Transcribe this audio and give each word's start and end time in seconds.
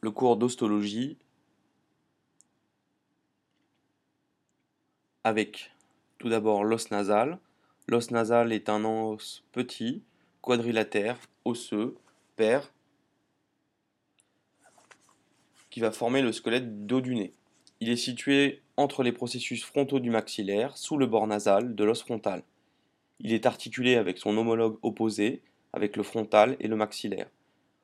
le 0.00 0.10
cours 0.10 0.36
d'ostologie 0.36 1.16
avec 5.24 5.72
tout 6.18 6.28
d'abord 6.28 6.64
l'os 6.64 6.90
nasal. 6.90 7.38
L'os 7.88 8.10
nasal 8.10 8.52
est 8.52 8.68
un 8.68 8.84
os 8.84 9.44
petit, 9.52 10.02
quadrilatère, 10.40 11.18
osseux, 11.44 11.96
pair, 12.36 12.72
qui 15.70 15.80
va 15.80 15.90
former 15.90 16.22
le 16.22 16.32
squelette 16.32 16.86
dos 16.86 17.00
du 17.00 17.14
nez. 17.16 17.34
Il 17.80 17.90
est 17.90 17.96
situé 17.96 18.62
entre 18.76 19.02
les 19.02 19.12
processus 19.12 19.64
frontaux 19.64 20.00
du 20.00 20.10
maxillaire, 20.10 20.76
sous 20.78 20.96
le 20.96 21.06
bord 21.06 21.26
nasal 21.26 21.74
de 21.74 21.84
l'os 21.84 22.02
frontal. 22.02 22.42
Il 23.20 23.32
est 23.32 23.46
articulé 23.46 23.96
avec 23.96 24.18
son 24.18 24.36
homologue 24.36 24.78
opposé, 24.82 25.42
avec 25.72 25.96
le 25.96 26.02
frontal 26.02 26.56
et 26.60 26.68
le 26.68 26.76
maxillaire. 26.76 27.28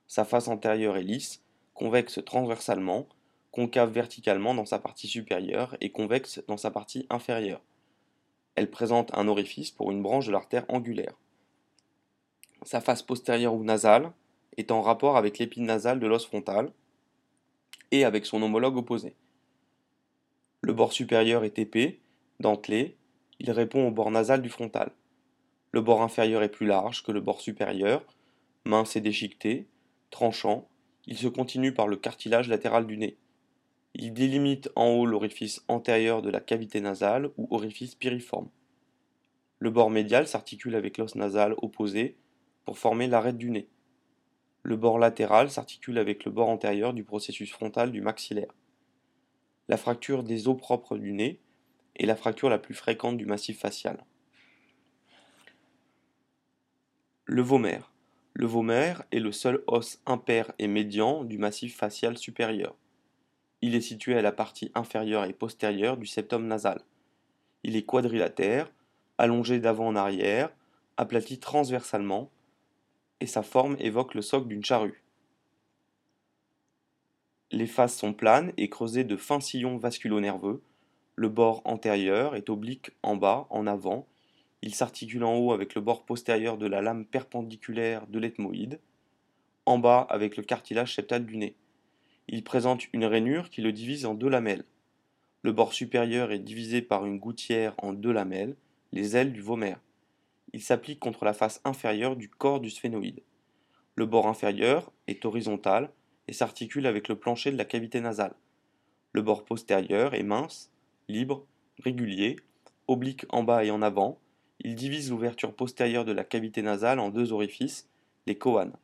Sa 0.07 0.25
face 0.25 0.49
antérieure 0.49 0.97
est 0.97 1.03
lisse, 1.03 1.43
convexe 1.75 2.21
transversalement, 2.25 3.07
concave 3.51 3.93
verticalement 3.93 4.55
dans 4.55 4.65
sa 4.65 4.79
partie 4.79 5.09
supérieure 5.09 5.77
et 5.81 5.91
convexe 5.91 6.43
dans 6.49 6.57
sa 6.57 6.71
partie 6.71 7.07
inférieure. 7.11 7.61
Elle 8.55 8.71
présente 8.71 9.17
un 9.17 9.29
orifice 9.29 9.71
pour 9.71 9.91
une 9.91 10.03
branche 10.03 10.27
de 10.27 10.33
l'artère 10.33 10.65
angulaire. 10.69 11.15
Sa 12.63 12.81
face 12.81 13.03
postérieure 13.03 13.55
ou 13.55 13.65
nasale 13.65 14.13
est 14.57 14.71
en 14.71 14.83
rapport 14.83 15.17
avec 15.17 15.39
l'épine 15.39 15.67
nasale 15.67 16.01
de 16.01 16.07
l'os 16.07 16.27
frontal 16.27 16.73
et 17.91 18.05
avec 18.05 18.27
son 18.27 18.43
homologue 18.43 18.77
opposé. 18.77 19.15
Le 20.61 20.73
bord 20.73 20.93
supérieur 20.93 21.45
est 21.45 21.59
épais, 21.59 22.01
dentelé, 22.41 22.97
il 23.41 23.51
répond 23.51 23.89
au 23.89 23.91
bord 23.91 24.11
nasal 24.11 24.43
du 24.43 24.49
frontal. 24.49 24.93
Le 25.73 25.81
bord 25.81 26.03
inférieur 26.03 26.43
est 26.43 26.49
plus 26.49 26.67
large 26.67 27.03
que 27.03 27.13
le 27.13 27.21
bord 27.21 27.41
supérieur, 27.41 28.05
mince 28.65 28.95
et 28.95 29.01
déchiqueté, 29.01 29.67
tranchant, 30.11 30.69
il 31.07 31.19
se 31.19 31.29
continue 31.29 31.75
par 31.75 31.89
le 31.89 31.97
cartilage 31.97 32.49
latéral 32.49 32.87
du 32.87 32.97
nez. 32.97 33.17
Il 33.95 34.13
délimite 34.13 34.71
en 34.75 34.89
haut 34.89 35.07
l'orifice 35.07 35.63
antérieur 35.69 36.23
de 36.23 36.31
la 36.31 36.41
cavité 36.41 36.81
nasale 36.81 37.31
ou 37.37 37.49
orifice 37.51 37.95
piriforme. 37.95 38.49
Le 39.59 39.71
bord 39.71 39.91
médial 39.91 40.27
s'articule 40.27 40.75
avec 40.75 40.99
l'os 40.99 41.15
nasal 41.15 41.55
opposé 41.59 42.17
pour 42.65 42.79
former 42.79 43.07
l'arête 43.07 43.37
du 43.37 43.51
nez. 43.51 43.69
Le 44.63 44.77
bord 44.77 44.99
latéral 44.99 45.51
s'articule 45.51 45.99
avec 45.99 46.25
le 46.25 46.31
bord 46.31 46.49
antérieur 46.49 46.95
du 46.95 47.05
processus 47.05 47.51
frontal 47.51 47.93
du 47.93 48.01
maxillaire. 48.01 48.55
La 49.69 49.77
fracture 49.77 50.23
des 50.23 50.49
os 50.49 50.57
propres 50.57 50.97
du 50.97 51.13
nez 51.13 51.41
est 51.97 52.07
la 52.07 52.17
fracture 52.17 52.49
la 52.49 52.59
plus 52.59 52.75
fréquente 52.75 53.17
du 53.17 53.27
massif 53.27 53.59
facial. 53.59 54.05
Le 57.25 57.43
vomère. 57.43 57.92
Le 58.35 58.47
vomère 58.47 59.03
est 59.13 59.21
le 59.21 59.33
seul 59.33 59.63
os 59.67 60.01
impair 60.07 60.53
et 60.59 60.67
médian 60.67 61.25
du 61.25 61.39
massif 61.39 61.77
facial 61.77 62.17
supérieur. 62.17 62.75
Il 63.61 63.75
est 63.75 63.81
situé 63.83 64.17
à 64.17 64.23
la 64.23 64.33
partie 64.33 64.73
inférieure 64.75 65.25
et 65.25 65.33
postérieure 65.33 65.97
du 65.97 66.07
septum 66.07 66.47
nasal. 66.47 66.83
Il 67.63 67.77
est 67.77 67.85
quadrilatère, 67.85 68.73
allongé 69.19 69.61
d'avant 69.61 69.87
en 69.87 69.97
arrière, 69.97 70.51
aplati 70.97 71.39
transversalement, 71.39 72.31
et 73.21 73.27
sa 73.27 73.43
forme 73.43 73.77
évoque 73.79 74.15
le 74.15 74.23
socle 74.23 74.49
d'une 74.49 74.65
charrue. 74.65 75.05
Les 77.53 77.67
faces 77.67 77.97
sont 77.97 78.15
planes 78.15 78.53
et 78.57 78.69
creusées 78.69 79.05
de 79.05 79.17
fins 79.17 79.41
sillons 79.41 79.77
vasculo-nerveux. 79.77 80.63
Le 81.15 81.29
bord 81.29 81.61
antérieur 81.65 82.35
est 82.35 82.49
oblique 82.49 82.93
en 83.03 83.15
bas, 83.15 83.47
en 83.51 83.67
avant, 83.67 84.09
il 84.63 84.75
s'articule 84.75 85.25
en 85.25 85.37
haut 85.37 85.53
avec 85.53 85.75
le 85.75 85.81
bord 85.81 86.05
postérieur 86.05 86.57
de 86.57 86.67
la 86.67 86.81
lame 86.81 87.05
perpendiculaire 87.05 88.07
de 88.07 88.19
l'ethmoïde, 88.21 88.81
en 89.67 89.79
bas 89.79 90.07
avec 90.09 90.37
le 90.37 90.45
cartilage 90.45 90.95
septal 90.95 91.27
du 91.27 91.37
nez. 91.37 91.57
Il 92.29 92.45
présente 92.45 92.87
une 92.93 93.05
rainure 93.05 93.51
qui 93.51 93.61
le 93.61 93.73
divise 93.73 94.07
en 94.07 94.15
deux 94.15 94.29
lamelles. 94.29 94.65
Le 95.43 95.53
bord 95.53 95.73
supérieur 95.73 96.31
est 96.31 96.39
divisé 96.39 96.81
par 96.81 97.05
une 97.05 97.19
gouttière 97.19 97.75
en 97.79 97.93
deux 97.93 98.13
lamelles, 98.13 98.57
les 98.93 99.17
ailes 99.17 99.33
du 99.33 99.41
vomère. 99.41 99.81
Il 100.53 100.63
s'applique 100.63 101.01
contre 101.01 101.25
la 101.25 101.35
face 101.35 101.61
inférieure 101.65 102.15
du 102.15 102.29
corps 102.29 102.61
du 102.61 102.71
sphénoïde. 102.71 103.23
Le 103.97 104.07
bord 104.07 104.29
inférieur 104.29 104.93
est 105.09 105.25
horizontal 105.25 105.91
et 106.29 106.33
s'articule 106.33 106.87
avec 106.87 107.09
le 107.09 107.17
plancher 107.17 107.51
de 107.51 107.59
la 107.59 107.65
cavité 107.65 108.01
nasale. 108.01 108.35
Le 109.13 109.23
bord 109.23 109.45
postérieur 109.45 110.15
est 110.15 110.23
mince, 110.23 110.71
libre, 111.09 111.47
régulier, 111.81 112.37
oblique 112.87 113.27
en 113.31 113.43
bas 113.43 113.65
et 113.65 113.71
en 113.71 113.83
avant, 113.83 114.21
il 114.61 114.75
divise 114.75 115.11
l'ouverture 115.11 115.55
postérieure 115.55 116.05
de 116.05 116.13
la 116.13 116.25
cavité 116.25 116.63
nasale 116.63 117.01
en 117.01 117.11
deux 117.11 117.33
orifices, 117.33 117.89
les 118.27 118.37
coanes. 118.37 118.77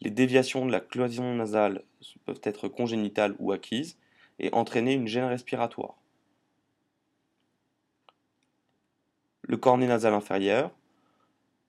Les 0.00 0.10
déviations 0.10 0.66
de 0.66 0.72
la 0.72 0.80
cloison 0.80 1.34
nasale 1.34 1.84
peuvent 2.24 2.40
être 2.42 2.68
congénitales 2.68 3.36
ou 3.38 3.52
acquises 3.52 3.96
et 4.40 4.52
entraîner 4.52 4.94
une 4.94 5.06
gêne 5.06 5.26
respiratoire. 5.26 5.94
Le 9.42 9.56
cornet 9.56 9.86
nasal 9.86 10.14
inférieur. 10.14 10.72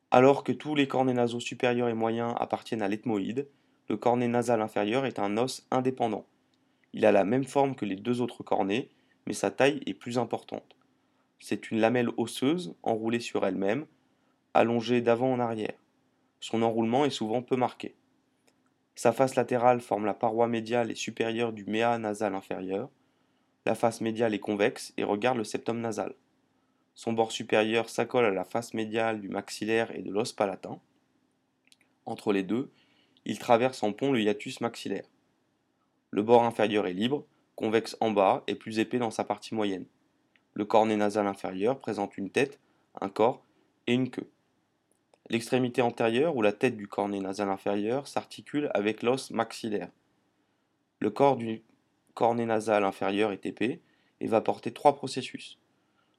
Alors 0.10 0.44
que 0.44 0.52
tous 0.52 0.74
les 0.74 0.88
cornets 0.88 1.14
nasaux 1.14 1.40
supérieurs 1.40 1.90
et 1.90 1.94
moyens 1.94 2.34
appartiennent 2.38 2.82
à 2.82 2.88
l'ethmoïde, 2.88 3.48
le 3.90 3.98
cornet 3.98 4.28
nasal 4.28 4.62
inférieur 4.62 5.06
est 5.06 5.20
un 5.20 5.38
os 5.38 5.68
indépendant. 5.70 6.26
Il 6.94 7.06
a 7.06 7.12
la 7.12 7.24
même 7.24 7.44
forme 7.44 7.76
que 7.76 7.86
les 7.86 7.96
deux 7.96 8.22
autres 8.22 8.44
cornets, 8.44 8.90
mais 9.28 9.34
sa 9.34 9.52
taille 9.52 9.82
est 9.86 9.94
plus 9.94 10.18
importante. 10.18 10.76
C'est 11.46 11.72
une 11.72 11.82
lamelle 11.82 12.08
osseuse 12.16 12.74
enroulée 12.84 13.20
sur 13.20 13.46
elle-même, 13.46 13.86
allongée 14.54 15.02
d'avant 15.02 15.34
en 15.34 15.42
arrière. 15.42 15.78
Son 16.40 16.62
enroulement 16.62 17.04
est 17.04 17.10
souvent 17.10 17.42
peu 17.42 17.58
marqué. 17.58 17.96
Sa 18.96 19.12
face 19.12 19.36
latérale 19.36 19.82
forme 19.82 20.06
la 20.06 20.14
paroi 20.14 20.48
médiale 20.48 20.90
et 20.90 20.96
supérieure 20.96 21.52
du 21.52 21.66
méa 21.66 21.98
nasal 21.98 22.34
inférieur. 22.34 22.90
La 23.66 23.76
face 23.76 24.00
médiale 24.00 24.34
est 24.34 24.40
convexe 24.40 24.94
et 24.96 25.04
regarde 25.04 25.38
le 25.38 25.44
septum 25.44 25.82
nasal. 25.82 26.16
Son 26.96 27.12
bord 27.12 27.34
supérieur 27.34 27.90
s'accole 27.90 28.24
à 28.24 28.32
la 28.32 28.46
face 28.46 28.74
médiale 28.74 29.20
du 29.20 29.28
maxillaire 29.28 29.94
et 29.94 30.02
de 30.02 30.14
l'os 30.14 30.32
palatin. 30.32 30.80
Entre 32.06 32.32
les 32.32 32.44
deux, 32.44 32.72
il 33.26 33.38
traverse 33.38 33.84
en 33.84 33.92
pont 33.92 34.14
le 34.14 34.22
hiatus 34.22 34.62
maxillaire. 34.62 35.10
Le 36.10 36.24
bord 36.24 36.46
inférieur 36.46 36.88
est 36.88 36.94
libre, 36.94 37.26
convexe 37.58 37.98
en 38.00 38.12
bas 38.12 38.46
et 38.48 38.56
plus 38.56 38.80
épais 38.80 38.98
dans 38.98 39.12
sa 39.12 39.26
partie 39.26 39.56
moyenne. 39.56 39.88
Le 40.56 40.66
cornet 40.66 40.98
nasal 40.98 41.28
inférieur 41.28 41.80
présente 41.80 42.18
une 42.18 42.30
tête, 42.30 42.60
un 43.02 43.10
corps 43.10 43.44
et 43.88 43.94
une 43.94 44.10
queue. 44.10 44.30
L'extrémité 45.30 45.82
antérieure 45.82 46.36
ou 46.36 46.42
la 46.42 46.52
tête 46.52 46.78
du 46.78 46.88
cornet 46.88 47.20
nasal 47.20 47.50
inférieur 47.50 48.08
s'articule 48.08 48.70
avec 48.74 49.04
l'os 49.04 49.32
maxillaire. 49.32 49.90
Le 51.00 51.10
corps 51.10 51.38
du 51.38 51.64
cornet 52.14 52.46
nasal 52.46 52.84
inférieur 52.84 53.32
est 53.32 53.46
épais 53.46 53.82
et 54.20 54.28
va 54.28 54.42
porter 54.42 54.72
trois 54.72 54.96
processus. 54.96 55.58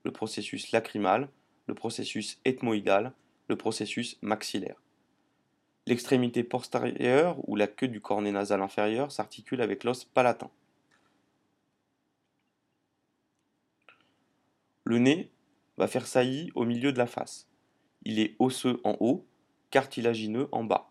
Le 0.03 0.11
processus 0.11 0.73
lacrymal, 0.73 1.29
le 1.67 1.75
processus 1.75 2.41
ethmoïdal, 2.45 3.13
le 3.49 3.57
processus 3.57 4.19
maxillaire. 4.21 4.81
L'extrémité 5.87 6.45
postérieure 6.45 7.37
ou 7.49 7.57
la 7.57 7.67
queue 7.67 7.89
du 7.89 8.01
cornet 8.01 8.33
nasal 8.33 8.63
inférieur 8.63 9.13
s'articule 9.13 9.61
avec 9.61 9.85
l'os 9.85 10.05
palatin. 10.05 10.51
Le 14.85 14.99
nez 14.99 15.31
va 15.77 15.89
faire 15.89 16.07
saillie 16.07 16.51
au 16.55 16.65
milieu 16.65 16.93
de 16.93 16.99
la 16.99 17.07
face. 17.07 17.49
Il 18.05 18.19
est 18.19 18.37
osseux 18.39 18.81
en 18.85 18.97
haut, 19.01 19.27
cartilagineux 19.71 20.49
en 20.53 20.63
bas. 20.63 20.91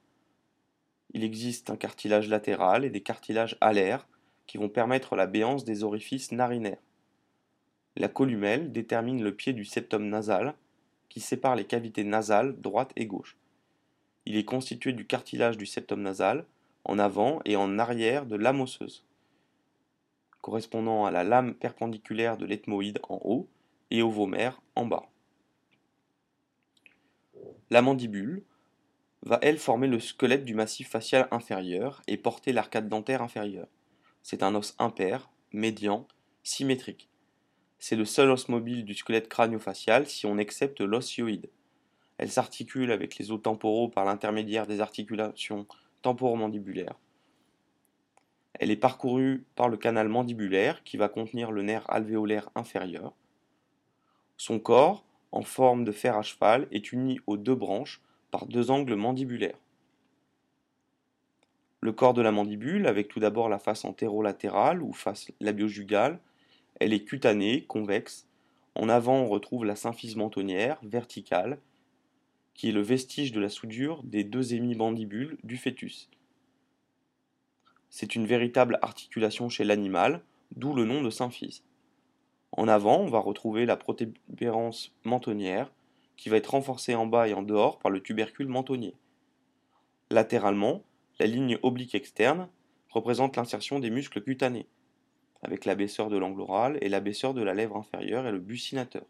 Il 1.13 1.23
existe 1.23 1.69
un 1.69 1.77
cartilage 1.77 2.27
latéral 2.27 2.85
et 2.85 2.89
des 2.89 3.03
cartilages 3.03 3.55
alaires 3.61 4.07
qui 4.47 4.57
vont 4.57 4.69
permettre 4.69 5.15
la 5.15 5.27
béance 5.27 5.63
des 5.63 5.83
orifices 5.83 6.31
narinaires. 6.31 6.81
La 7.95 8.07
columelle 8.07 8.71
détermine 8.71 9.23
le 9.23 9.35
pied 9.35 9.53
du 9.53 9.63
septum 9.63 10.09
nasal 10.09 10.55
qui 11.09 11.19
sépare 11.19 11.55
les 11.55 11.65
cavités 11.65 12.03
nasales 12.03 12.59
droite 12.59 12.91
et 12.95 13.05
gauche. 13.05 13.37
Il 14.25 14.35
est 14.35 14.45
constitué 14.45 14.93
du 14.93 15.05
cartilage 15.05 15.57
du 15.57 15.67
septum 15.67 16.01
nasal 16.01 16.45
en 16.85 16.97
avant 16.97 17.41
et 17.45 17.55
en 17.55 17.77
arrière 17.77 18.25
de 18.25 18.35
lame 18.35 18.61
osseuse, 18.61 19.05
correspondant 20.41 21.05
à 21.05 21.11
la 21.11 21.23
lame 21.23 21.53
perpendiculaire 21.53 22.37
de 22.37 22.45
l'ethmoïde 22.45 22.99
en 23.07 23.19
haut 23.23 23.47
et 23.93 24.01
vomère 24.01 24.59
en 24.75 24.85
bas. 24.85 25.07
La 27.69 27.81
mandibule 27.81 28.43
va 29.21 29.39
elle 29.41 29.59
former 29.59 29.87
le 29.87 29.99
squelette 29.99 30.43
du 30.43 30.55
massif 30.55 30.89
facial 30.89 31.27
inférieur 31.31 32.01
et 32.07 32.17
porter 32.17 32.51
l'arcade 32.51 32.89
dentaire 32.89 33.21
inférieure. 33.21 33.67
C'est 34.23 34.43
un 34.43 34.55
os 34.55 34.75
impair, 34.79 35.29
médian, 35.53 36.07
symétrique. 36.43 37.07
C'est 37.79 37.95
le 37.95 38.05
seul 38.05 38.31
os 38.31 38.49
mobile 38.49 38.83
du 38.83 38.95
squelette 38.95 39.29
crânio-facial 39.29 40.07
si 40.07 40.25
on 40.25 40.37
accepte 40.39 40.81
l'osioïde. 40.81 41.49
Elle 42.17 42.31
s'articule 42.31 42.91
avec 42.91 43.17
les 43.17 43.31
os 43.31 43.41
temporaux 43.41 43.89
par 43.89 44.05
l'intermédiaire 44.05 44.65
des 44.65 44.81
articulations 44.81 45.67
temporomandibulaires. 46.01 46.99
Elle 48.55 48.71
est 48.71 48.77
parcourue 48.77 49.45
par 49.55 49.69
le 49.69 49.77
canal 49.77 50.09
mandibulaire 50.09 50.83
qui 50.83 50.97
va 50.97 51.09
contenir 51.09 51.51
le 51.51 51.61
nerf 51.61 51.85
alvéolaire 51.89 52.49
inférieur. 52.55 53.13
Son 54.45 54.59
corps, 54.59 55.05
en 55.31 55.41
forme 55.41 55.85
de 55.85 55.93
fer 55.93 56.17
à 56.17 56.21
cheval, 56.21 56.67
est 56.69 56.91
uni 56.91 57.21
aux 57.27 57.37
deux 57.37 57.55
branches 57.55 58.01
par 58.29 58.45
deux 58.45 58.71
angles 58.71 58.95
mandibulaires. 58.95 59.57
Le 61.79 61.93
corps 61.93 62.13
de 62.13 62.21
la 62.21 62.33
mandibule, 62.33 62.85
avec 62.87 63.07
tout 63.07 63.21
d'abord 63.21 63.47
la 63.47 63.57
face 63.57 63.85
antérolatérale 63.85 64.83
ou 64.83 64.91
face 64.91 65.31
labiojugale, 65.39 66.19
elle 66.81 66.91
est 66.91 67.05
cutanée, 67.05 67.63
convexe. 67.63 68.27
En 68.75 68.89
avant, 68.89 69.15
on 69.15 69.29
retrouve 69.29 69.63
la 69.63 69.77
symphyse 69.77 70.17
mentonnière, 70.17 70.77
verticale, 70.83 71.57
qui 72.53 72.67
est 72.67 72.73
le 72.73 72.81
vestige 72.81 73.31
de 73.31 73.39
la 73.39 73.47
soudure 73.47 74.03
des 74.03 74.25
deux 74.25 74.53
hémimandibules 74.55 75.37
du 75.45 75.55
fœtus. 75.55 76.09
C'est 77.89 78.13
une 78.13 78.27
véritable 78.27 78.77
articulation 78.81 79.47
chez 79.47 79.63
l'animal, 79.63 80.21
d'où 80.53 80.73
le 80.73 80.83
nom 80.83 81.01
de 81.01 81.09
symphyse. 81.09 81.63
En 82.55 82.67
avant, 82.67 82.99
on 82.99 83.07
va 83.07 83.17
retrouver 83.17 83.65
la 83.65 83.77
protubérance 83.77 84.95
mentonnière, 85.03 85.71
qui 86.17 86.29
va 86.29 86.37
être 86.37 86.51
renforcée 86.51 86.93
en 86.93 87.07
bas 87.07 87.27
et 87.27 87.33
en 87.33 87.41
dehors 87.41 87.79
par 87.79 87.89
le 87.89 87.99
tubercule 87.99 88.47
mentonnier. 88.47 88.93
Latéralement, 90.11 90.83
la 91.19 91.25
ligne 91.25 91.57
oblique 91.63 91.95
externe 91.95 92.47
représente 92.89 93.37
l'insertion 93.37 93.79
des 93.79 93.89
muscles 93.89 94.21
cutanés, 94.21 94.67
avec 95.41 95.65
l'abaisseur 95.65 96.09
de 96.09 96.17
l'angle 96.17 96.41
oral 96.41 96.77
et 96.81 96.89
l'abaisseur 96.89 97.33
de 97.33 97.41
la 97.41 97.55
lèvre 97.55 97.75
inférieure 97.75 98.27
et 98.27 98.31
le 98.31 98.39
buccinateur. 98.39 99.05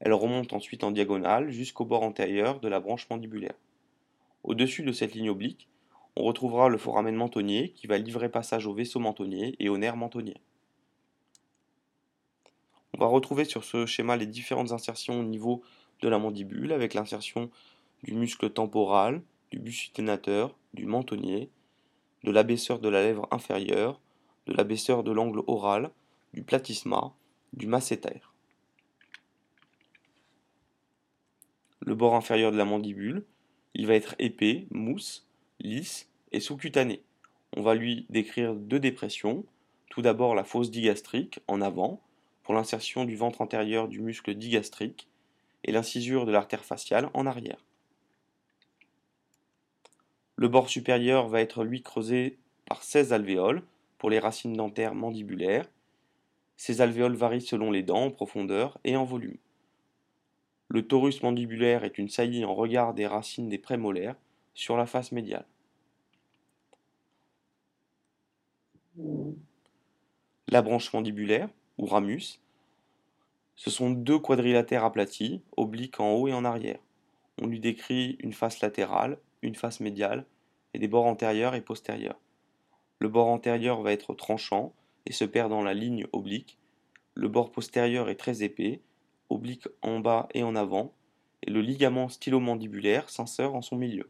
Elle 0.00 0.12
remonte 0.12 0.52
ensuite 0.52 0.84
en 0.84 0.90
diagonale 0.90 1.50
jusqu'au 1.50 1.86
bord 1.86 2.02
antérieur 2.02 2.60
de 2.60 2.68
la 2.68 2.80
branche 2.80 3.08
mandibulaire. 3.08 3.56
Au-dessus 4.42 4.82
de 4.82 4.92
cette 4.92 5.14
ligne 5.14 5.30
oblique, 5.30 5.66
on 6.16 6.24
retrouvera 6.24 6.68
le 6.68 6.76
foramen 6.76 7.14
mentonnier 7.14 7.70
qui 7.70 7.86
va 7.86 7.96
livrer 7.96 8.28
passage 8.28 8.66
au 8.66 8.74
vaisseau 8.74 9.00
mentonnier 9.00 9.56
et 9.60 9.70
au 9.70 9.78
nerf 9.78 9.96
mentonnier. 9.96 10.36
On 12.94 12.98
va 12.98 13.06
retrouver 13.06 13.44
sur 13.44 13.64
ce 13.64 13.86
schéma 13.86 14.16
les 14.16 14.26
différentes 14.26 14.72
insertions 14.72 15.20
au 15.20 15.24
niveau 15.24 15.62
de 16.00 16.08
la 16.08 16.18
mandibule 16.18 16.72
avec 16.72 16.94
l'insertion 16.94 17.50
du 18.02 18.14
muscle 18.14 18.50
temporal, 18.50 19.22
du 19.50 19.58
buccinateur, 19.58 20.56
du 20.74 20.86
mentonnier, 20.86 21.50
de 22.24 22.30
l'abaisseur 22.30 22.78
de 22.78 22.88
la 22.88 23.02
lèvre 23.02 23.28
inférieure, 23.30 24.00
de 24.46 24.52
l'abaisseur 24.52 25.04
de 25.04 25.12
l'angle 25.12 25.42
oral, 25.46 25.90
du 26.34 26.42
platysma, 26.42 27.14
du 27.52 27.66
masséter. 27.66 28.20
Le 31.80 31.94
bord 31.94 32.14
inférieur 32.14 32.52
de 32.52 32.56
la 32.56 32.64
mandibule, 32.64 33.24
il 33.74 33.86
va 33.86 33.94
être 33.94 34.14
épais, 34.18 34.66
mousse, 34.70 35.26
lisse 35.60 36.08
et 36.30 36.40
sous-cutané. 36.40 37.02
On 37.56 37.62
va 37.62 37.74
lui 37.74 38.06
décrire 38.08 38.54
deux 38.54 38.80
dépressions. 38.80 39.44
Tout 39.90 40.02
d'abord 40.02 40.34
la 40.34 40.44
fosse 40.44 40.70
digastrique 40.70 41.40
en 41.48 41.60
avant, 41.60 42.00
pour 42.42 42.54
l'insertion 42.54 43.04
du 43.04 43.16
ventre 43.16 43.40
antérieur 43.40 43.88
du 43.88 44.00
muscle 44.00 44.34
digastrique, 44.34 45.08
et 45.64 45.72
l'incisure 45.72 46.26
de 46.26 46.32
l'artère 46.32 46.64
faciale 46.64 47.08
en 47.14 47.26
arrière. 47.26 47.64
Le 50.36 50.48
bord 50.48 50.68
supérieur 50.68 51.28
va 51.28 51.40
être 51.40 51.62
lui 51.62 51.82
creusé 51.82 52.38
par 52.66 52.82
16 52.82 53.12
alvéoles 53.12 53.62
pour 53.98 54.10
les 54.10 54.18
racines 54.18 54.54
dentaires 54.54 54.94
mandibulaires. 54.94 55.68
Ces 56.56 56.80
alvéoles 56.80 57.14
varient 57.14 57.40
selon 57.40 57.70
les 57.70 57.82
dents 57.82 58.06
en 58.06 58.10
profondeur 58.10 58.78
et 58.82 58.96
en 58.96 59.04
volume. 59.04 59.36
Le 60.68 60.86
torus 60.86 61.22
mandibulaire 61.22 61.84
est 61.84 61.98
une 61.98 62.08
saillie 62.08 62.44
en 62.44 62.54
regard 62.54 62.94
des 62.94 63.06
racines 63.06 63.48
des 63.48 63.58
prémolaires 63.58 64.16
sur 64.54 64.76
la 64.76 64.86
face 64.86 65.12
médiale. 65.12 65.44
La 70.48 70.62
branche 70.62 70.92
mandibulaire, 70.92 71.48
ou 71.82 71.86
ramus, 71.86 72.40
ce 73.56 73.68
sont 73.68 73.90
deux 73.90 74.20
quadrilatères 74.20 74.84
aplatis, 74.84 75.42
obliques 75.56 75.98
en 75.98 76.12
haut 76.12 76.28
et 76.28 76.32
en 76.32 76.44
arrière. 76.44 76.78
On 77.40 77.48
lui 77.48 77.58
décrit 77.58 78.16
une 78.20 78.32
face 78.32 78.60
latérale, 78.60 79.18
une 79.42 79.56
face 79.56 79.80
médiale 79.80 80.24
et 80.74 80.78
des 80.78 80.86
bords 80.86 81.06
antérieurs 81.06 81.56
et 81.56 81.60
postérieurs. 81.60 82.20
Le 83.00 83.08
bord 83.08 83.26
antérieur 83.26 83.82
va 83.82 83.92
être 83.92 84.14
tranchant 84.14 84.72
et 85.06 85.12
se 85.12 85.24
perd 85.24 85.50
dans 85.50 85.64
la 85.64 85.74
ligne 85.74 86.06
oblique. 86.12 86.56
Le 87.14 87.26
bord 87.26 87.50
postérieur 87.50 88.08
est 88.08 88.14
très 88.14 88.44
épais, 88.44 88.80
oblique 89.28 89.66
en 89.82 89.98
bas 89.98 90.28
et 90.34 90.44
en 90.44 90.54
avant, 90.54 90.94
et 91.42 91.50
le 91.50 91.62
ligament 91.62 92.08
stylomandibulaire 92.08 93.10
s'insère 93.10 93.56
en 93.56 93.62
son 93.62 93.74
milieu. 93.74 94.08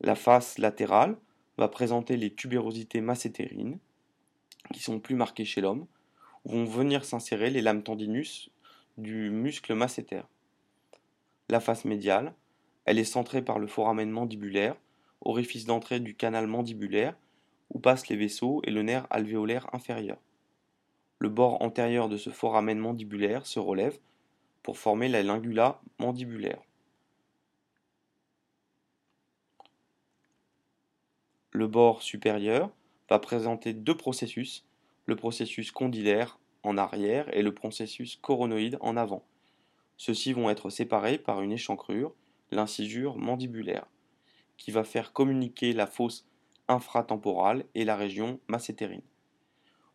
La 0.00 0.16
face 0.16 0.58
latérale 0.58 1.16
va 1.58 1.68
présenter 1.68 2.16
les 2.16 2.34
tubérosités 2.34 3.00
massétérines, 3.00 3.78
qui 4.72 4.82
sont 4.82 4.98
plus 4.98 5.14
marquées 5.14 5.44
chez 5.44 5.60
l'homme, 5.60 5.86
vont 6.48 6.64
venir 6.64 7.04
s'insérer 7.04 7.50
les 7.50 7.60
lames 7.60 7.82
tendinus 7.82 8.50
du 8.96 9.30
muscle 9.30 9.74
masséter. 9.74 10.22
La 11.50 11.60
face 11.60 11.84
médiale, 11.84 12.34
elle 12.86 12.98
est 12.98 13.04
centrée 13.04 13.42
par 13.42 13.58
le 13.58 13.66
foramen 13.66 14.10
mandibulaire, 14.10 14.74
orifice 15.20 15.66
d'entrée 15.66 16.00
du 16.00 16.14
canal 16.14 16.46
mandibulaire, 16.46 17.14
où 17.70 17.78
passent 17.78 18.08
les 18.08 18.16
vaisseaux 18.16 18.62
et 18.64 18.70
le 18.70 18.82
nerf 18.82 19.06
alvéolaire 19.10 19.68
inférieur. 19.74 20.16
Le 21.18 21.28
bord 21.28 21.60
antérieur 21.62 22.08
de 22.08 22.16
ce 22.16 22.30
foramen 22.30 22.78
mandibulaire 22.78 23.46
se 23.46 23.58
relève 23.58 23.98
pour 24.62 24.78
former 24.78 25.08
la 25.08 25.22
lingula 25.22 25.80
mandibulaire. 25.98 26.62
Le 31.50 31.66
bord 31.66 32.02
supérieur 32.02 32.70
va 33.10 33.18
présenter 33.18 33.74
deux 33.74 33.96
processus, 33.96 34.64
le 35.08 35.16
processus 35.16 35.72
condylaire 35.72 36.38
en 36.62 36.76
arrière 36.76 37.34
et 37.34 37.40
le 37.40 37.54
processus 37.54 38.16
coronoïde 38.16 38.76
en 38.82 38.94
avant. 38.94 39.24
Ceux-ci 39.96 40.34
vont 40.34 40.50
être 40.50 40.68
séparés 40.68 41.16
par 41.16 41.40
une 41.40 41.50
échancrure, 41.50 42.12
l'incisure 42.50 43.16
mandibulaire, 43.16 43.86
qui 44.58 44.70
va 44.70 44.84
faire 44.84 45.14
communiquer 45.14 45.72
la 45.72 45.86
fosse 45.86 46.28
infratemporale 46.68 47.64
et 47.74 47.86
la 47.86 47.96
région 47.96 48.38
massétérine. 48.48 49.00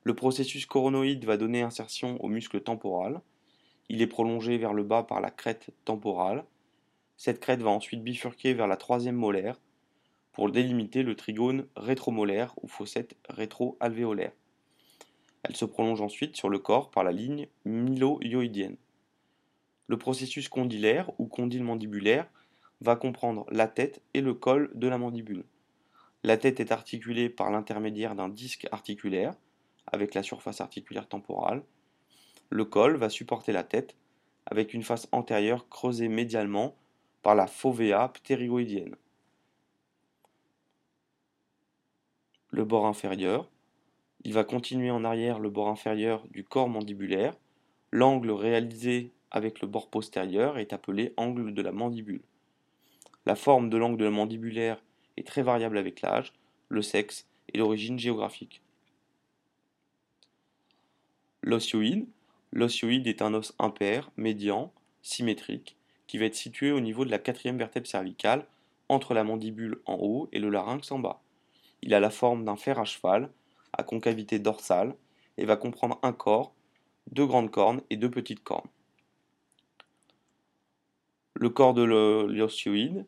Le 0.02 0.16
processus 0.16 0.66
coronoïde 0.66 1.26
va 1.26 1.38
donner 1.38 1.62
insertion 1.62 2.18
au 2.24 2.28
muscle 2.28 2.62
temporal. 2.62 3.22
Il 3.90 4.02
est 4.02 4.08
prolongé 4.08 4.58
vers 4.58 4.74
le 4.74 4.84
bas 4.84 5.04
par 5.04 5.22
la 5.22 5.30
crête 5.30 5.70
temporale. 5.86 6.44
Cette 7.18 7.40
crête 7.40 7.62
va 7.62 7.70
ensuite 7.70 8.04
bifurquer 8.04 8.56
vers 8.56 8.68
la 8.68 8.78
troisième 8.78 9.16
molaire 9.16 9.62
pour 10.32 10.52
délimiter 10.52 11.04
le 11.04 11.16
trigone 11.16 11.68
rétromolaire 11.76 12.56
ou 12.64 12.68
fossette 12.68 13.16
rétro-alvéolaire. 13.30 14.34
Elle 15.44 15.56
se 15.56 15.66
prolonge 15.66 16.02
ensuite 16.02 16.36
sur 16.36 16.50
le 16.50 16.60
corps 16.60 16.90
par 16.90 17.04
la 17.04 17.12
ligne 17.12 17.48
mylo-yoïdienne. 17.66 18.78
Le 19.88 19.98
processus 19.98 20.50
condylaire 20.50 21.12
ou 21.20 21.26
condyle 21.26 21.64
mandibulaire 21.64 22.28
va 22.82 22.96
comprendre 22.96 23.46
la 23.52 23.68
tête 23.68 24.02
et 24.14 24.22
le 24.22 24.34
col 24.34 24.72
de 24.74 24.88
la 24.88 24.98
mandibule. 24.98 25.44
La 26.24 26.38
tête 26.38 26.60
est 26.60 26.72
articulée 26.72 27.30
par 27.30 27.52
l'intermédiaire 27.52 28.16
d'un 28.16 28.30
disque 28.30 28.68
articulaire 28.72 29.36
avec 29.88 30.14
la 30.14 30.24
surface 30.24 30.62
articulaire 30.62 31.08
temporale. 31.08 31.64
Le 32.50 32.66
col 32.66 32.96
va 32.96 33.10
supporter 33.10 33.52
la 33.52 33.64
tête 33.64 33.96
avec 34.46 34.74
une 34.74 34.84
face 34.84 35.08
antérieure 35.12 35.68
creusée 35.70 36.08
médialement 36.08 36.76
par 37.22 37.36
la 37.36 37.48
fovea 37.48 38.10
ptérygoïdienne. 38.10 38.96
le 42.54 42.64
bord 42.64 42.86
inférieur. 42.86 43.50
Il 44.26 44.34
va 44.34 44.44
continuer 44.44 44.90
en 44.90 45.04
arrière 45.04 45.40
le 45.40 45.50
bord 45.50 45.68
inférieur 45.68 46.24
du 46.32 46.44
corps 46.44 46.70
mandibulaire. 46.70 47.36
L'angle 47.92 48.32
réalisé 48.32 49.12
avec 49.32 49.62
le 49.62 49.68
bord 49.68 49.90
postérieur 49.90 50.58
est 50.58 50.74
appelé 50.74 51.14
angle 51.18 51.54
de 51.54 51.62
la 51.62 51.72
mandibule. 51.72 52.22
La 53.26 53.36
forme 53.36 53.70
de 53.70 53.78
l'angle 53.78 53.98
de 53.98 54.06
la 54.06 54.12
mandibulaire 54.12 54.82
est 55.18 55.28
très 55.28 55.44
variable 55.44 55.78
avec 55.78 56.02
l'âge, 56.02 56.34
le 56.70 56.82
sexe 56.82 57.28
et 57.54 57.58
l'origine 57.58 58.00
géographique. 58.00 58.62
L'osioïde. 61.42 62.08
L'osioïde 62.52 63.08
est 63.08 63.22
un 63.22 63.34
os 63.34 63.54
impair, 63.60 64.12
médian, 64.16 64.72
symétrique, 65.02 65.76
qui 66.08 66.18
va 66.18 66.26
être 66.26 66.36
situé 66.36 66.72
au 66.72 66.80
niveau 66.80 67.04
de 67.04 67.12
la 67.12 67.20
quatrième 67.20 67.58
vertèbre 67.58 67.88
cervicale, 67.88 68.46
entre 68.90 69.14
la 69.14 69.24
mandibule 69.24 69.80
en 69.86 69.96
haut 69.96 70.30
et 70.32 70.40
le 70.40 70.50
larynx 70.50 70.92
en 70.92 71.00
bas. 71.00 71.22
Il 71.82 71.94
a 71.94 72.00
la 72.00 72.10
forme 72.12 72.46
d'un 72.46 72.56
fer 72.56 72.80
à 72.80 72.86
cheval, 72.86 73.30
à 73.74 73.84
concavité 73.84 74.40
dorsale, 74.40 74.96
et 75.38 75.46
va 75.46 75.58
comprendre 75.58 76.00
un 76.04 76.14
corps, 76.14 76.54
deux 77.12 77.26
grandes 77.26 77.52
cornes 77.52 77.82
et 77.90 77.98
deux 77.98 78.12
petites 78.12 78.44
cornes. 78.44 78.70
Le 81.34 81.50
corps 81.50 81.74
de 81.74 81.84
l'osioïde 81.84 83.06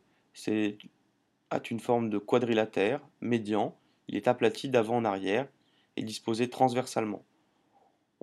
a 1.52 1.60
une 1.70 1.80
forme 1.80 2.10
de 2.10 2.18
quadrilatère, 2.18 3.02
médian, 3.22 3.78
il 4.08 4.16
est 4.16 4.28
aplati 4.28 4.70
d'avant 4.70 4.98
en 4.98 5.06
arrière 5.06 5.48
et 5.96 6.04
disposé 6.04 6.50
transversalement. 6.50 7.24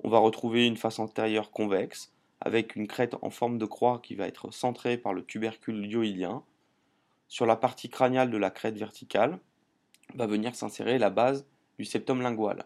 On 0.03 0.09
va 0.09 0.19
retrouver 0.19 0.67
une 0.67 0.77
face 0.77 0.99
antérieure 0.99 1.51
convexe, 1.51 2.13
avec 2.41 2.75
une 2.75 2.87
crête 2.87 3.15
en 3.21 3.29
forme 3.29 3.57
de 3.57 3.65
croix 3.65 3.99
qui 4.03 4.15
va 4.15 4.27
être 4.27 4.51
centrée 4.51 4.97
par 4.97 5.13
le 5.13 5.23
tubercule 5.23 5.85
yoïdien. 5.85 6.43
Sur 7.29 7.45
la 7.45 7.55
partie 7.55 7.89
crâniale 7.89 8.29
de 8.29 8.37
la 8.37 8.51
crête 8.51 8.77
verticale, 8.77 9.39
va 10.13 10.27
venir 10.27 10.55
s'insérer 10.55 10.99
la 10.99 11.09
base 11.09 11.47
du 11.77 11.85
septum 11.85 12.21
lingual. 12.21 12.65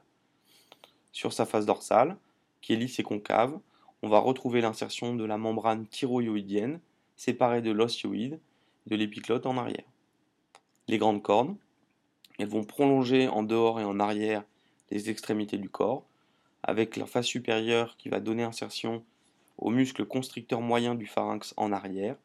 Sur 1.11 1.33
sa 1.33 1.45
face 1.45 1.65
dorsale, 1.65 2.17
qui 2.61 2.73
est 2.73 2.77
lisse 2.77 2.99
et 2.99 3.03
concave, 3.03 3.59
on 4.01 4.09
va 4.09 4.19
retrouver 4.19 4.61
l'insertion 4.61 5.15
de 5.15 5.25
la 5.25 5.37
membrane 5.37 5.87
thyroïdienne 5.87 6.79
séparée 7.15 7.61
de 7.61 7.71
l'osioïde 7.71 8.39
et 8.85 8.89
de 8.89 8.95
l'épiclote 8.95 9.45
en 9.45 9.57
arrière. 9.57 9.85
Les 10.87 10.97
grandes 10.97 11.23
cornes, 11.23 11.57
Elles 12.39 12.47
vont 12.47 12.63
prolonger 12.63 13.27
en 13.27 13.41
dehors 13.41 13.79
et 13.79 13.83
en 13.83 13.99
arrière 13.99 14.43
les 14.91 15.09
extrémités 15.09 15.57
du 15.57 15.69
corps, 15.69 16.05
avec 16.61 16.95
la 16.95 17.07
face 17.07 17.25
supérieure 17.25 17.97
qui 17.97 18.09
va 18.09 18.19
donner 18.19 18.43
insertion 18.43 19.03
au 19.57 19.71
muscle 19.71 20.05
constricteur 20.05 20.61
moyen 20.61 20.93
du 20.93 21.07
pharynx 21.07 21.53
en 21.57 21.71
arrière 21.71 22.15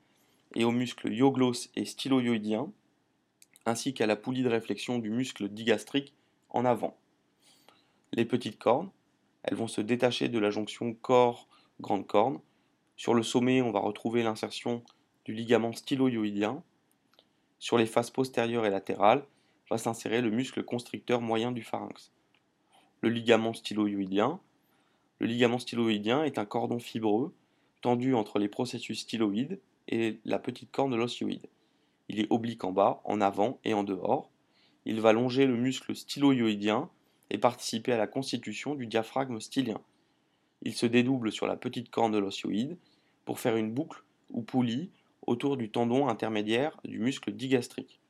et 0.54 0.64
au 0.64 0.70
muscle 0.70 1.12
iogloss 1.12 1.70
et 1.76 1.86
styloïdien, 1.86 2.70
ainsi 3.64 3.94
qu'à 3.94 4.06
la 4.06 4.16
poulie 4.16 4.42
de 4.42 4.48
réflexion 4.48 4.98
du 4.98 5.10
muscle 5.10 5.48
digastrique 5.48 6.12
avant. 6.52 6.96
Les 8.12 8.24
petites 8.24 8.58
cornes, 8.58 8.90
elles 9.42 9.56
vont 9.56 9.68
se 9.68 9.80
détacher 9.80 10.28
de 10.28 10.38
la 10.38 10.50
jonction 10.50 10.94
corps-grande 10.94 12.06
corne. 12.06 12.40
Sur 12.96 13.14
le 13.14 13.22
sommet, 13.22 13.62
on 13.62 13.72
va 13.72 13.80
retrouver 13.80 14.22
l'insertion 14.22 14.82
du 15.24 15.32
ligament 15.32 15.72
styloïdien. 15.72 16.62
Sur 17.58 17.78
les 17.78 17.86
faces 17.86 18.10
postérieures 18.10 18.66
et 18.66 18.70
latérales, 18.70 19.24
va 19.70 19.78
s'insérer 19.78 20.20
le 20.20 20.30
muscle 20.30 20.62
constricteur 20.62 21.20
moyen 21.20 21.52
du 21.52 21.62
pharynx. 21.62 22.12
Le 23.00 23.08
ligament 23.08 23.54
styloïdien. 23.54 24.38
Est 25.20 26.38
un 26.38 26.44
cordon 26.44 26.78
fibreux 26.78 27.34
tendu 27.80 28.14
entre 28.14 28.38
les 28.38 28.48
processus 28.48 29.00
styloïdes 29.00 29.60
et 29.88 30.18
la 30.24 30.38
petite 30.38 30.70
corne 30.70 30.96
l'ossioïde. 30.96 31.48
Il 32.08 32.20
est 32.20 32.30
oblique 32.30 32.64
en 32.64 32.72
bas, 32.72 33.00
en 33.04 33.20
avant 33.20 33.58
et 33.64 33.74
en 33.74 33.84
dehors. 33.84 34.31
Il 34.84 35.00
va 35.00 35.12
longer 35.12 35.46
le 35.46 35.56
muscle 35.56 35.94
styloïdien 35.94 36.88
et 37.30 37.38
participer 37.38 37.92
à 37.92 37.96
la 37.96 38.06
constitution 38.06 38.74
du 38.74 38.86
diaphragme 38.86 39.40
stylien. 39.40 39.80
Il 40.62 40.74
se 40.74 40.86
dédouble 40.86 41.32
sur 41.32 41.46
la 41.46 41.56
petite 41.56 41.90
corne 41.90 42.12
de 42.12 42.18
l'osioïde 42.18 42.76
pour 43.24 43.40
faire 43.40 43.56
une 43.56 43.72
boucle 43.72 44.02
ou 44.30 44.42
poulie 44.42 44.90
autour 45.26 45.56
du 45.56 45.70
tendon 45.70 46.08
intermédiaire 46.08 46.78
du 46.84 46.98
muscle 46.98 47.32
digastrique. 47.32 48.00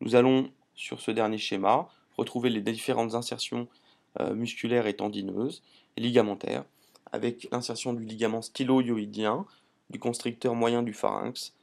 Nous 0.00 0.14
allons, 0.14 0.50
sur 0.74 1.00
ce 1.00 1.10
dernier 1.10 1.38
schéma, 1.38 1.88
retrouver 2.16 2.50
les 2.50 2.60
différentes 2.60 3.14
insertions 3.14 3.68
euh, 4.20 4.34
musculaires 4.34 4.86
et 4.86 4.96
tendineuses 4.96 5.62
et 5.96 6.00
ligamentaires, 6.00 6.64
avec 7.12 7.48
l'insertion 7.50 7.92
du 7.92 8.04
ligament 8.04 8.42
styloïdien, 8.42 9.46
du 9.90 9.98
constricteur 9.98 10.54
moyen 10.54 10.82
du 10.82 10.92
pharynx, 10.92 11.54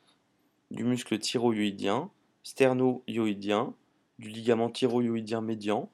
du 0.72 0.84
muscle 0.84 1.20
thyroïdien, 1.20 2.10
sternoïdien, 2.44 3.74
du 4.20 4.30
ligament 4.30 4.70
thyroïdien 4.70 5.42
médian, 5.42 5.90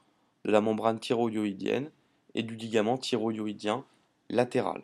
de 0.46 0.52
la 0.52 0.62
membrane 0.62 1.00
thyroïdienne 1.00 1.92
et 2.36 2.44
du 2.44 2.56
ligament 2.56 2.98
thyroïdien 2.98 3.86
latéral. 4.30 4.84